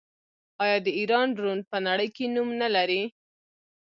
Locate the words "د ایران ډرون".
0.85-1.59